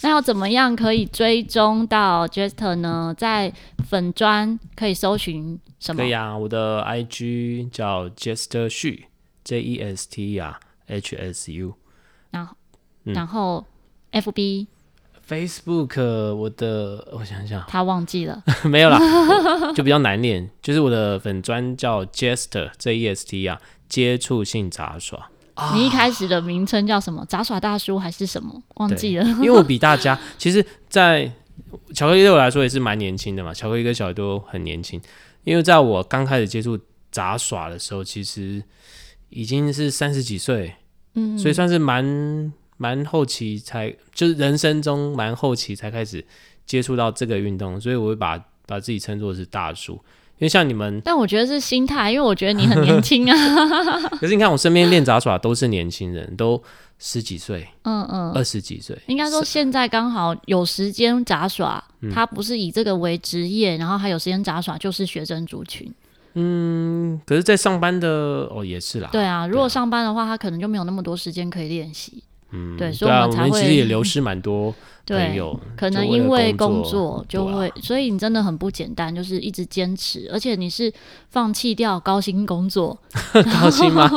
[0.00, 3.14] 那要怎么样可以追踪到 Jester 呢？
[3.16, 3.52] 在
[3.88, 6.02] 粉砖可以搜寻什么？
[6.02, 11.74] 可以啊，我的 IG 叫 Jester Xu，J E S T 啊，H S U。
[12.32, 12.56] 然后，
[13.04, 13.64] 嗯、然后
[14.10, 14.66] FB、
[15.28, 18.98] Facebook，我的我想想，他忘记了， 没有啦，
[19.74, 20.48] 就比较难念。
[20.60, 25.28] 就是我的粉砖叫 Jester，J E S T 啊，接触性杂耍。
[25.74, 27.24] 你一开始的名称叫什么？
[27.26, 28.62] 杂耍大叔还是什么？
[28.76, 29.24] 忘记了。
[29.38, 31.30] 因为我比大家，其实，在
[31.94, 33.52] 巧克力对我来说也是蛮年轻的嘛。
[33.52, 35.00] 巧克力跟小鱼都很年轻。
[35.44, 36.78] 因为在我刚开始接触
[37.10, 38.62] 杂耍的时候，其实
[39.28, 40.74] 已经是三十几岁，
[41.14, 46.24] 嗯，所以算是蛮蛮后期才，就是人生中蛮后期才开始
[46.66, 49.92] 接触到这个运动，所以我会把把自己称作是大叔。
[50.38, 53.36] 因为像你们，但我觉得是心态，因为我觉得你很年轻啊。
[54.18, 56.60] 可是你看，我身边练杂耍都是年轻人，都
[56.98, 58.98] 十几岁，嗯嗯，二十几岁。
[59.06, 65.88] 应该说现在刚好有时间杂耍，嗯、他不是以这个为职业，然后还有时间杂耍，就是学生族群。
[66.34, 68.08] 嗯，可是，在上班的
[68.50, 69.10] 哦，也是啦。
[69.12, 72.24] 对啊，如果上班的话，他可能就没有那么多时间可以练习。
[72.52, 74.74] 嗯，对，所以我们才会、啊、其实也流失蛮多
[75.06, 80.92] 朋友，对，可能因为工作就会，啊、所以你真的很不简单，就是一直坚持，而且你是
[81.30, 82.96] 放弃掉高薪工作，
[83.60, 84.08] 高薪吗？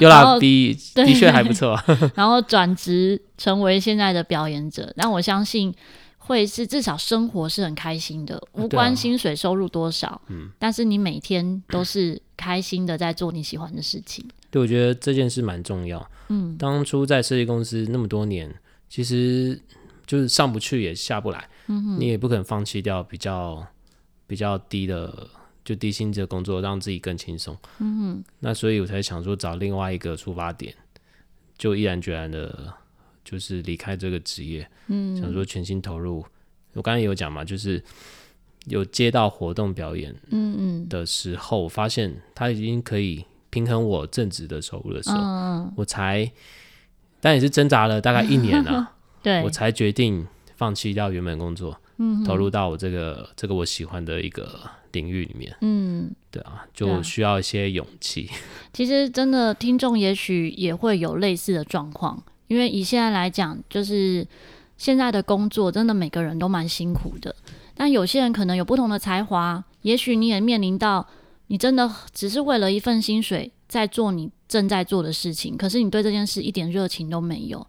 [0.00, 1.78] 有啦，比 的确还不错，
[2.14, 5.74] 然后转职成为现在的表演者，但我相信
[6.18, 14.24] 会是至少生活是很开心的，无关薪水收入多少，嗯、啊，但是你每天都是开心的在做你喜欢的事情。
[14.50, 16.10] 对，我觉得这件事蛮重要。
[16.28, 18.52] 嗯，当初在设计公司那么多年，
[18.88, 19.60] 其实
[20.06, 21.48] 就是上不去也下不来。
[21.68, 23.64] 嗯哼，你也不可能放弃掉比较
[24.26, 25.28] 比较低的
[25.64, 27.56] 就低薪资的工作，让自己更轻松。
[27.78, 30.74] 嗯哼，那所以我才想说找另外一个出发点，
[31.56, 32.74] 就毅然决然的，
[33.24, 34.68] 就是离开这个职业。
[34.88, 36.24] 嗯，想说全心投入。
[36.72, 37.80] 我刚才也有讲嘛，就是
[38.66, 43.24] 有接到活动表演，嗯嗯的时候，发现他已经可以。
[43.50, 46.30] 平衡我正职的收入的时候，嗯、我才，
[47.20, 54.60] 但也是挣扎了大概一年啊， 对，我才决定放弃掉原本工作，嗯、投入到我这个这个我喜欢的一个
[54.92, 58.30] 领域里面，嗯，对啊，就需要一些勇气。
[58.72, 64.24] 其实真的听众也许也会有类似的状况，因为以现在来讲，就是
[64.78, 67.34] 现在的工作真的每个人都蛮辛苦的，
[67.74, 71.06] 但有些人可能有不同的才华，也许你也面临到。
[71.50, 77.66] 你真的只是为了一份薪水在做你正在做的事情，可是你对这件事一点热情都没有。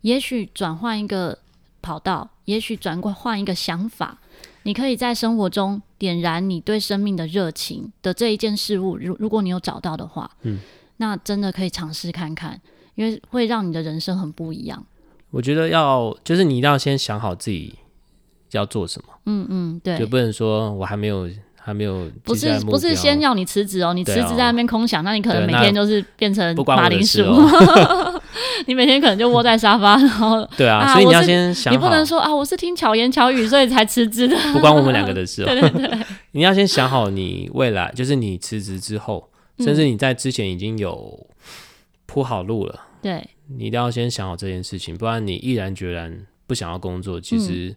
[0.00, 1.38] 也许转换一个
[1.82, 4.18] 跑道，也许转过换一个想法，
[4.62, 8.96] 你可以在生活中点燃你对生命的热情的这一件事物。
[8.96, 10.60] 如如果你有找到的话，嗯，
[10.96, 12.58] 那真的可以尝试看看，
[12.94, 14.86] 因为会让你的人生很不一样。
[15.28, 17.74] 我觉得要就是你一定要先想好自己
[18.52, 19.08] 要做什么。
[19.26, 21.28] 嗯嗯，对，就不能说我还没有
[21.68, 27.22] 还没有不是不是先要你辞职哦，你辞职在那边空想，那你可能每天就是变成马铃薯。
[28.66, 35.46] 你每天可能就窝在沙发，然后 对啊，所以你要先想，你不能说啊，我是听巧言巧语所以才辞职的， 不关我们两个的事哦。
[35.46, 35.98] 对对对，
[36.32, 41.26] 你要先想好，你未来就是你辞职之后，甚至你在之前已经有
[42.06, 42.80] 铺好路了。
[43.02, 47.76] 对，你一定要先想好这件事情，不然你毅然决然不想要工作，其实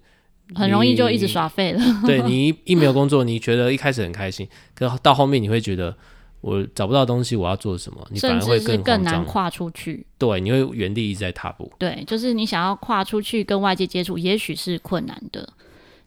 [0.55, 1.81] 很容易就一直耍废了。
[2.05, 5.95] 对，你一 一没有工作，你觉得一开始很开心，可到后面你会觉得。
[6.43, 8.03] 我找不到东西，我要做什么？
[8.09, 10.03] 你反而会更更难跨出去。
[10.17, 11.71] 对，你会原地一直在踏步。
[11.77, 15.47] 对，就是你想要跨出去跟外界接触，也许是困难的。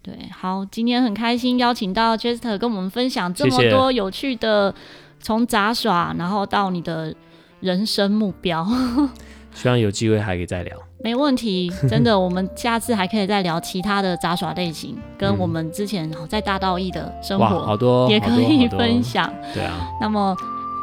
[0.03, 4.75] 对，好，今天很开心邀请到 Jester 跟我们分享这么多有趣的，
[5.21, 7.15] 从杂耍然后到你的
[7.61, 8.67] 人生目标。
[9.55, 10.77] 希望有机会还可以再聊。
[11.03, 19.33] 没问题， 真的，我们下次还可以再聊其他的杂耍类型，跟我们之前在大道义的生活，好多也可以分享。
[19.53, 20.35] 对啊，那么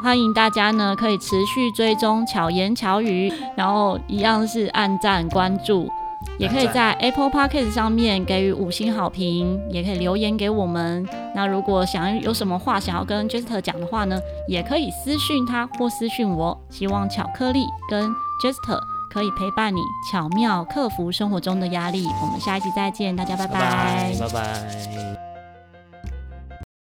[0.04, 5.90] 欢迎大家呢，可以持续追踪巧言巧语，然后一样是按赞关注，
[6.38, 11.08] 也可以在 Apple Podcast 上面给予五星好评，也可以留言给我们。
[11.36, 16.56] 那如果想要有什么话想要跟 Jester 讲的话呢，也可以私讯他或私讯我。
[16.70, 18.12] 希望巧克力跟
[18.42, 18.82] Jester。
[19.14, 22.08] 可以陪伴你巧妙克服生活中的压力。
[22.22, 24.16] 我们下一集再见，大家，拜拜。
[24.18, 25.21] 拜拜。